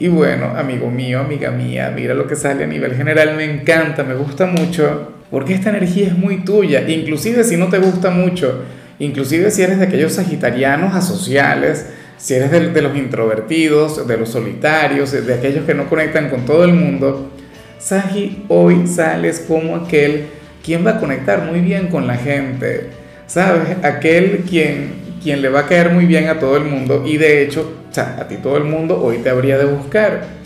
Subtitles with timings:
[0.00, 4.04] Y bueno, amigo mío, amiga mía, mira lo que sale a nivel general, me encanta,
[4.04, 8.62] me gusta mucho, porque esta energía es muy tuya, inclusive si no te gusta mucho,
[9.00, 15.10] inclusive si eres de aquellos sagitarianos asociales, si eres de, los introvertidos, de los solitarios,
[15.10, 17.32] de aquellos que no conectan con todo el mundo,
[17.78, 20.26] Sagi, hoy sales como aquel
[20.64, 22.88] quien va a conectar muy bien con la gente,
[23.26, 23.76] ¿sabes?
[23.82, 27.42] Aquel quien, quien le va a caer muy bien a todo el mundo y de
[27.42, 30.38] hecho o sea, a ti todo el mundo hoy te habría de buscar.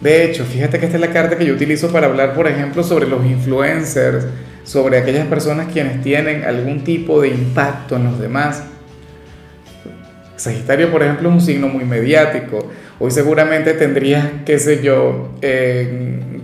[0.00, 2.82] De hecho, fíjate que esta es la carta que yo utilizo para hablar, por ejemplo,
[2.82, 4.26] sobre los influencers,
[4.64, 8.64] sobre aquellas personas quienes tienen algún tipo de impacto en los demás.
[10.36, 12.68] Sagitario, por ejemplo, es un signo muy mediático.
[12.98, 15.34] Hoy seguramente tendrías, qué sé yo,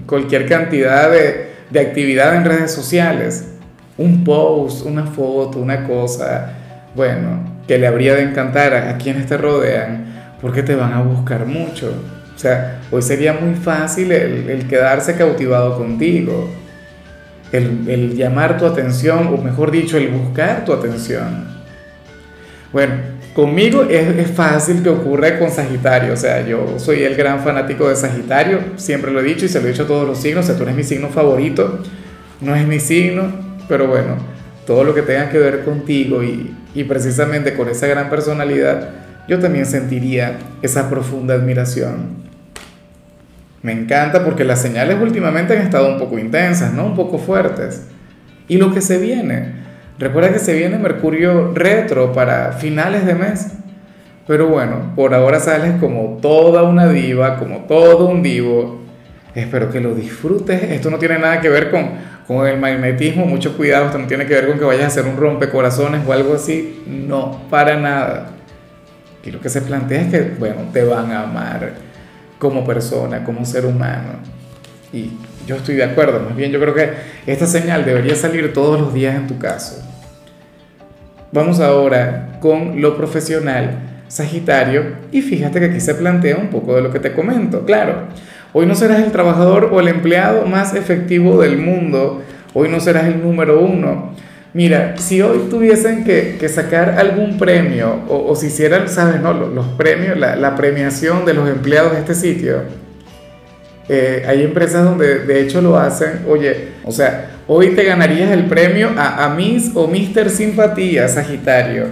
[0.07, 3.49] cualquier cantidad de, de actividad en redes sociales.
[3.97, 6.53] Un post, una foto, una cosa,
[6.95, 10.08] bueno, que le habría de encantar a quienes te rodean
[10.41, 11.93] porque te van a buscar mucho.
[12.35, 16.49] O sea, hoy sería muy fácil el, quedarse cautivado contigo,
[17.51, 21.49] el, llamar tu atención, o mejor dicho, el buscar tu atención.
[22.73, 22.95] Bueno,
[23.35, 27.89] conmigo es, es, fácil que ocurra con Sagitario, o sea, yo soy el gran fanático
[27.89, 30.45] de Sagitario, siempre lo he dicho y se lo he dicho a todos los signos,
[30.45, 31.81] o sea, tú eres mi signo favorito,
[32.41, 33.33] no es mi signo,
[33.69, 34.17] pero bueno,
[34.67, 38.91] todo lo que tenga que ver contigo y, y precisamente con esa gran personalidad,
[39.29, 42.27] yo también sentiría esa profunda admiración.
[43.63, 46.87] Me encanta porque las señales últimamente han estado un poco intensas, ¿no?
[46.87, 47.87] Un poco fuertes.
[48.49, 49.53] Y lo que se viene,
[49.99, 53.49] recuerda que se viene Mercurio retro para finales de mes.
[54.27, 58.81] Pero bueno, por ahora sales como toda una diva, como todo un divo.
[59.35, 60.63] Espero que lo disfrutes.
[60.63, 61.91] Esto no tiene nada que ver con,
[62.27, 63.87] con el magnetismo, mucho cuidado.
[63.87, 66.83] Esto no tiene que ver con que vayas a hacer un rompecorazones o algo así.
[66.87, 68.38] No, para nada.
[69.25, 71.75] Y lo que se plantea es que, bueno, te van a amar
[72.39, 74.21] como persona, como ser humano.
[74.93, 75.13] Y
[75.47, 76.91] yo estoy de acuerdo, más bien yo creo que
[77.27, 79.83] esta señal debería salir todos los días en tu caso.
[81.33, 86.81] Vamos ahora con lo profesional, Sagitario, y fíjate que aquí se plantea un poco de
[86.81, 87.67] lo que te comento.
[87.67, 88.05] Claro,
[88.55, 92.23] hoy no serás el trabajador o el empleado más efectivo del mundo,
[92.55, 94.15] hoy no serás el número uno,
[94.59, 99.21] Mira, si hoy tuviesen que, sacar algún premio o, si hicieran, ¿sabes?
[99.21, 102.63] No, los, premios, la, premiación de los empleados de este sitio,
[103.89, 108.47] eh, hay empresas donde de hecho lo hacen, oye, o sea, hoy te ganarías el
[108.47, 111.85] premio a, a Miss o Mister Simpatía, Sagitario.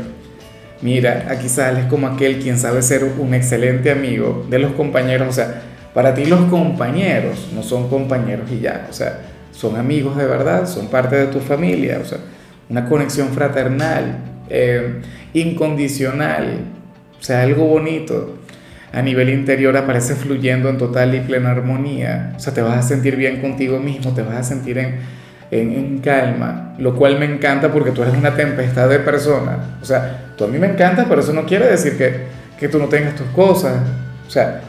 [0.83, 5.33] Mira, aquí sales como aquel quien sabe ser un excelente amigo de los compañeros, o
[5.33, 5.63] sea,
[5.95, 9.21] para ti los compañeros no son compañeros y ya, o sea,
[9.53, 12.19] son amigos de verdad, son parte de tu familia, o sea,
[12.69, 14.19] una conexión fraternal,
[14.49, 15.01] eh,
[15.35, 16.61] incondicional,
[17.19, 18.39] o sea, algo bonito.
[18.93, 22.33] A nivel interior aparece fluyendo en total y plena armonía.
[22.37, 24.97] O sea, te vas a sentir bien contigo mismo, te vas a sentir en,
[25.51, 29.79] en, calma, lo cual me encanta porque tú eres una tempestad de persona.
[29.83, 32.23] O sea, tú a mí me encanta, pero eso no quiere decir que,
[32.59, 33.75] que tú no tengas tus cosas.
[34.27, 34.63] O sea,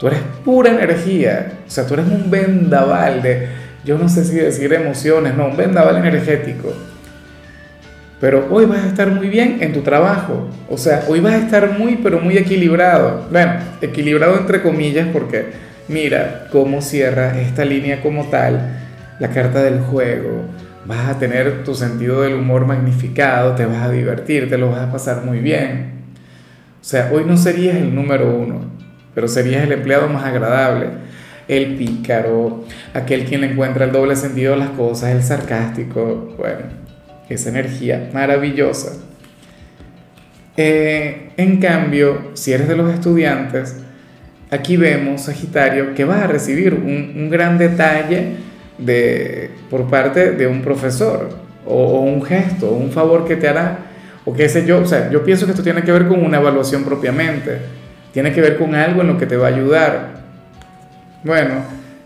[0.00, 1.52] tú eres pura energía.
[1.66, 3.48] O sea, tú eres un vendaval de,
[3.84, 6.72] yo no sé si decir emociones, no, un vendaval energético.
[8.20, 10.48] Pero hoy vas a estar muy bien en tu trabajo.
[10.68, 13.26] O sea, hoy vas a estar muy, pero muy equilibrado.
[13.30, 15.46] Bueno, equilibrado entre comillas porque
[15.88, 18.78] mira cómo cierra esta línea como tal,
[19.18, 20.44] la carta del juego.
[20.84, 24.80] Vas a tener tu sentido del humor magnificado, te vas a divertir, te lo vas
[24.80, 26.00] a pasar muy bien.
[26.80, 28.60] O sea, hoy no serías el número uno,
[29.14, 30.88] pero serías el empleado más agradable,
[31.48, 32.64] el pícaro,
[32.94, 36.34] aquel quien encuentra el doble sentido de las cosas, el sarcástico.
[36.38, 36.79] Bueno,
[37.30, 38.92] esa energía maravillosa.
[40.56, 43.76] Eh, en cambio, si eres de los estudiantes,
[44.50, 48.32] aquí vemos, Sagitario, que vas a recibir un, gran detalle
[48.76, 51.30] de, por parte de un profesor,
[51.64, 53.78] o, un gesto, o un favor que te hará,
[54.24, 54.80] o qué sé yo.
[54.80, 57.58] O sea, yo pienso que esto tiene que ver con una evaluación propiamente,
[58.12, 60.20] tiene que ver con algo en lo que te va a ayudar.
[61.22, 61.62] Bueno,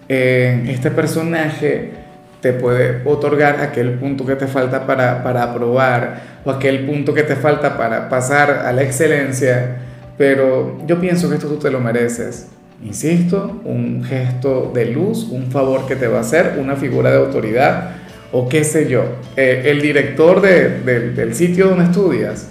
[0.08, 2.03] eh, este personaje
[2.44, 7.22] te puede otorgar aquel punto que te falta para, para aprobar o aquel punto que
[7.22, 9.78] te falta para pasar a la excelencia,
[10.18, 12.48] pero yo pienso que esto tú te lo mereces.
[12.84, 17.16] insisto, un gesto de luz, un favor que te va a hacer, una figura de
[17.16, 17.92] autoridad
[18.30, 19.04] o qué sé yo,
[19.36, 22.48] eh, el director del sitio donde estudias,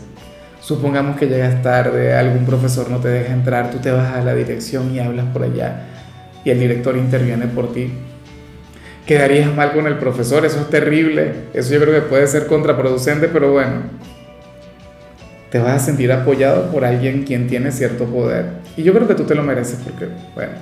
[0.60, 4.34] supongamos que llegas tarde, algún profesor no te deja entrar, tú te vas a la
[4.34, 5.84] dirección y hablas por allá
[6.44, 7.92] y el director interviene por ti.
[9.06, 13.28] Quedarías mal con el profesor, eso es terrible, eso yo creo que puede ser contraproducente,
[13.28, 13.82] pero bueno,
[15.54, 18.46] te vas a sentir apoyado por alguien quien tiene cierto poder.
[18.76, 20.54] Y yo creo que tú te lo mereces porque, bueno,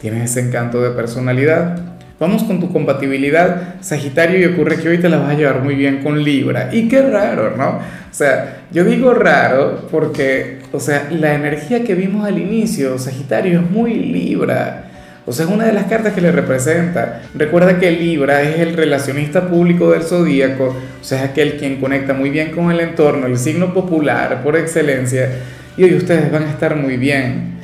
[0.00, 1.78] tienes ese encanto de personalidad.
[2.18, 5.74] Vamos con tu compatibilidad, Sagitario, y ocurre que hoy te la vas a llevar muy
[5.74, 6.68] bien con Libra.
[6.72, 7.68] Y qué raro, ¿no?
[7.68, 13.60] O sea, yo digo raro porque, o sea, la energía que vimos al inicio, Sagitario,
[13.60, 14.89] es muy Libra.
[15.30, 17.22] O sea, es una de las cartas que le representa.
[17.36, 22.14] Recuerda que Libra es el relacionista público del zodíaco, o sea, es aquel quien conecta
[22.14, 25.30] muy bien con el entorno, el signo popular por excelencia,
[25.76, 27.60] y hoy ustedes van a estar muy bien.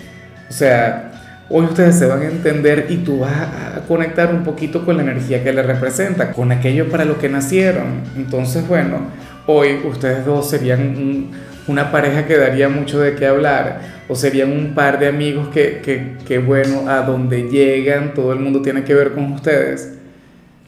[0.49, 1.11] O sea,
[1.49, 5.03] hoy ustedes se van a entender y tú vas a conectar un poquito con la
[5.03, 8.03] energía que le representa, con aquello para lo que nacieron.
[8.17, 9.09] Entonces, bueno,
[9.47, 11.31] hoy ustedes dos serían
[11.69, 16.17] una pareja que daría mucho de qué hablar o serían un par de amigos que,
[16.27, 19.95] que, bueno, a donde llegan todo el mundo tiene que ver con ustedes.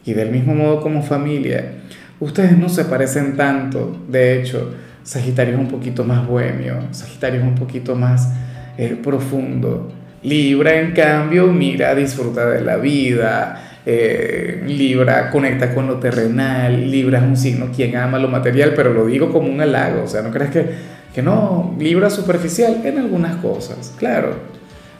[0.05, 1.73] Y del mismo modo como familia,
[2.19, 4.01] ustedes no se parecen tanto.
[4.09, 8.33] De hecho, Sagitario es un poquito más bohemio, Sagitario es un poquito más
[8.77, 9.93] eh, profundo.
[10.23, 13.68] Libra, en cambio, mira, disfruta de la vida.
[13.91, 16.91] Eh, Libra conecta con lo terrenal.
[16.91, 20.03] Libra es un signo quien ama lo material, pero lo digo como un halago.
[20.03, 20.67] O sea, no crees que
[21.15, 24.37] que no, libra superficial en algunas cosas, claro.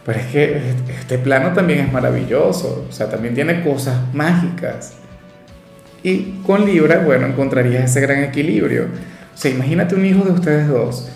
[0.05, 4.95] Pero es que este plano también es maravilloso, o sea, también tiene cosas mágicas.
[6.01, 8.87] Y con Libra, bueno, encontrarías ese gran equilibrio.
[9.33, 11.09] O sea, imagínate un hijo de ustedes dos,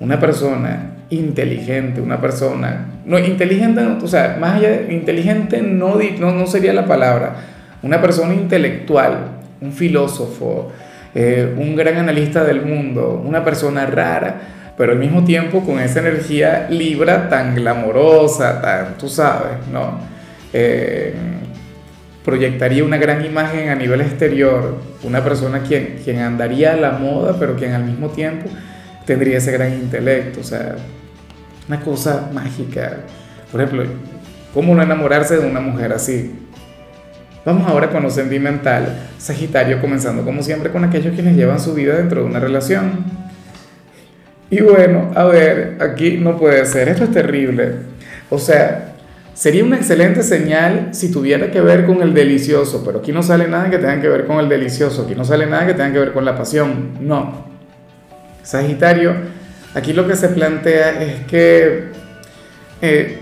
[0.00, 6.32] una persona inteligente, una persona, no, inteligente, o sea, más allá de inteligente no, no,
[6.32, 7.36] no sería la palabra,
[7.82, 10.70] una persona intelectual, un filósofo,
[11.14, 14.40] eh, un gran analista del mundo, una persona rara,
[14.76, 19.98] pero al mismo tiempo con esa energía libra tan glamorosa, tan, tú sabes, ¿no?
[20.52, 21.14] Eh,
[22.24, 27.36] proyectaría una gran imagen a nivel exterior, una persona quien, quien andaría a la moda,
[27.38, 28.50] pero quien al mismo tiempo
[29.08, 30.76] tendría ese gran intelecto, o sea,
[31.66, 32.98] una cosa mágica.
[33.50, 33.88] Por ejemplo,
[34.52, 36.34] ¿cómo no enamorarse de una mujer así?
[37.42, 41.96] Vamos ahora con lo sentimental, Sagitario, comenzando como siempre con aquellos quienes llevan su vida
[41.96, 43.06] dentro de una relación.
[44.50, 47.76] Y bueno, a ver, aquí no puede ser, esto es terrible.
[48.28, 48.92] O sea,
[49.32, 53.48] sería una excelente señal si tuviera que ver con el delicioso, pero aquí no sale
[53.48, 55.98] nada que tenga que ver con el delicioso, aquí no sale nada que tenga que
[55.98, 57.47] ver con la pasión, no.
[58.48, 59.12] Sagitario,
[59.74, 61.88] aquí lo que se plantea es que
[62.80, 63.18] eh,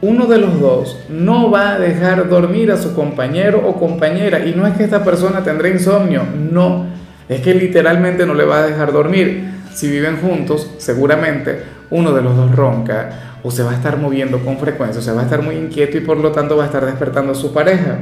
[0.00, 4.44] uno de los dos no va a dejar dormir a su compañero o compañera.
[4.44, 6.86] Y no es que esta persona tendrá insomnio, no.
[7.28, 9.44] Es que literalmente no le va a dejar dormir.
[9.72, 14.40] Si viven juntos, seguramente uno de los dos ronca o se va a estar moviendo
[14.40, 16.66] con frecuencia, o se va a estar muy inquieto y por lo tanto va a
[16.66, 17.98] estar despertando a su pareja.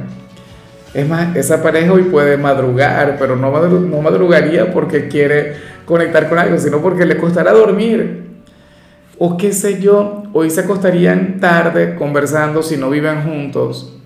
[0.95, 6.39] Es más, esa pareja hoy puede madrugar, pero no, no madrugaría porque quiere conectar con
[6.39, 8.25] algo, sino porque le costará dormir
[9.19, 13.97] o qué sé yo, hoy se acostarían tarde conversando si no viven juntos.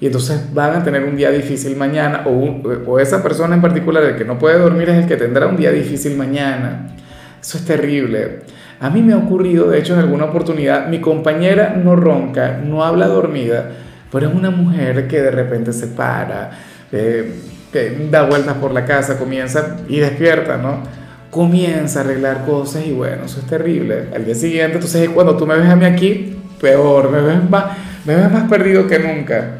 [0.00, 4.02] Y entonces van a tener un día difícil mañana, o, o esa persona en particular,
[4.04, 6.94] el que no puede dormir, es el que tendrá un día difícil mañana.
[7.40, 8.40] Eso es terrible.
[8.78, 12.84] A mí me ha ocurrido, de hecho, en alguna oportunidad, mi compañera no ronca, no
[12.84, 13.70] habla dormida,
[14.12, 16.50] pero es una mujer que de repente se para,
[16.92, 17.32] eh,
[17.72, 21.05] que da vueltas por la casa, comienza y despierta, ¿no?
[21.36, 24.08] Comienza a arreglar cosas y bueno, eso es terrible.
[24.14, 27.76] Al día siguiente, entonces cuando tú me ves a mí aquí, peor, me ves más,
[28.06, 29.58] me ves más perdido que nunca.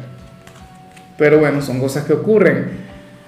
[1.17, 2.87] Pero bueno, son cosas que ocurren.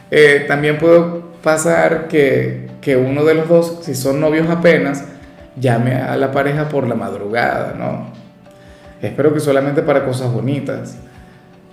[0.10, 1.00] Eh, también puede
[1.44, 5.06] pasar que, que uno de los dos, si son novios apenas,
[5.56, 8.12] llame a la pareja por la madrugada, ¿no?
[9.00, 10.98] Espero que solamente para cosas bonitas.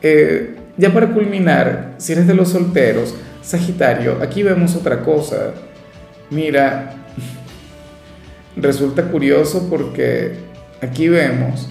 [0.02, 5.52] Eh, ya para culminar, si eres de los solteros, Sagitario, aquí vemos otra cosa.
[6.30, 6.94] Mira,
[8.56, 10.34] resulta curioso porque
[10.82, 11.68] aquí vemos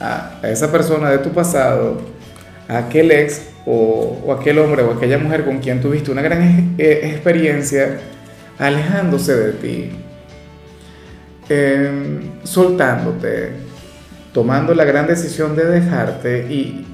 [0.00, 2.00] a, esa persona de tu pasado,
[2.68, 7.00] a aquel ex o, aquel hombre o aquella mujer con quien tuviste una gran eh,
[7.04, 7.98] experiencia,
[8.58, 9.90] alejándose de ti,
[11.48, 13.50] em, soltándote,
[14.32, 16.86] tomando la gran decisión de dejarte y,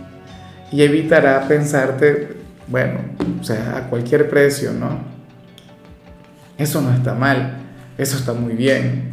[0.73, 2.29] y evitará pensarte,
[2.67, 3.01] bueno,
[3.41, 5.14] o sea, a cualquier precio, ¿no?
[6.59, 7.55] Eso no está mal,
[7.99, 9.13] eso está muy bien.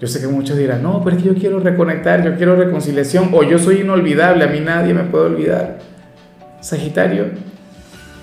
[0.00, 3.30] Yo sé que muchos dirán, no, pero es que yo quiero reconectar, yo quiero reconciliación,
[3.32, 5.78] o yo soy inolvidable, a mí nadie me puede olvidar.
[6.60, 7.26] Sagitario,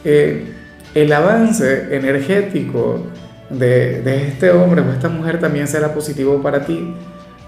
[0.05, 0.53] eh,
[0.93, 3.05] el avance energético
[3.49, 6.93] de, de este hombre o esta mujer también será positivo para ti,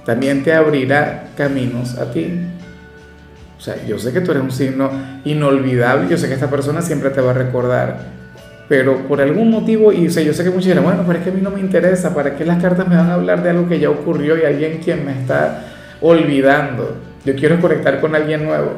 [0.05, 2.41] también te abrirá caminos a ti.
[3.57, 4.91] O sea, yo sé que tú eres un signo
[5.23, 8.16] inolvidable, yo sé que esta persona siempre te va a recordar,
[8.67, 11.23] pero por algún motivo, y o sea, yo sé que muchos dirán, bueno, pero es
[11.23, 13.51] que a mí no me interesa, ¿para qué las cartas me van a hablar de
[13.51, 15.65] algo que ya ocurrió y alguien quien me está
[16.01, 16.97] olvidando?
[17.23, 18.73] Yo quiero conectar con alguien nuevo.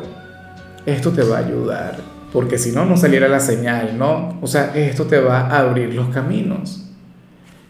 [0.86, 1.98] Esto te va a ayudar,
[2.32, 4.38] porque si no, no saliera la señal, ¿no?
[4.42, 6.86] O sea, esto te va a abrir los caminos.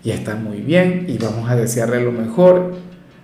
[0.04, 2.74] Y está muy bien, y vamos a desearle lo mejor.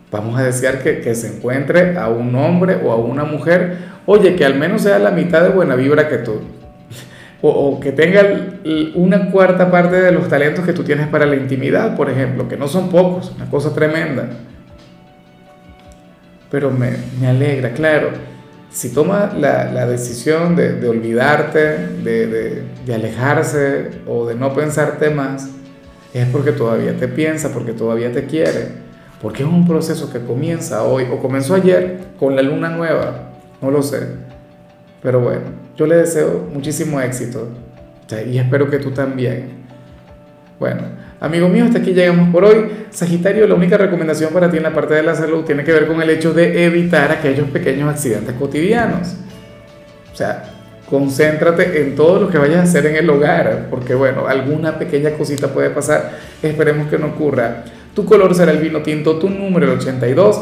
[0.09, 4.35] Vamos a desear que, que se encuentre a un hombre o a una mujer, oye,
[4.35, 6.39] que al menos sea la mitad de buena vibra que tú
[7.47, 8.21] o, que tenga
[8.95, 12.57] una cuarta parte de los talentos que tú tienes para la intimidad, por ejemplo, que
[12.57, 14.29] no son pocos, una cosa tremenda.
[16.49, 18.09] Pero me, alegra, claro,
[18.69, 25.49] si toma la, decisión de, olvidarte, de, de alejarse o de no pensarte más,
[26.13, 28.69] es porque todavía te piensa, porque todavía te quiere,
[29.21, 33.69] porque es un proceso que comienza hoy o comenzó ayer con la luna nueva, no
[33.69, 34.07] lo sé.
[35.01, 37.49] Pero bueno, yo le deseo muchísimo éxito
[38.27, 39.65] y espero que tú también.
[40.59, 40.83] Bueno,
[41.19, 42.69] amigo mío, hasta aquí llegamos por hoy.
[42.91, 45.87] Sagitario, la única recomendación para ti en la parte de la salud tiene que ver
[45.87, 49.15] con el hecho de evitar aquellos pequeños accidentes cotidianos.
[50.13, 50.43] O sea,
[50.89, 55.11] concéntrate en todo lo que vayas a hacer en el hogar, porque bueno, alguna pequeña
[55.11, 57.65] cosita puede pasar, esperemos que no ocurra.
[57.93, 60.41] Tu color será el vino tinto, tu número el 82.